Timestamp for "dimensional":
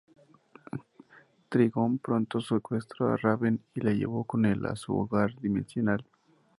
5.41-6.03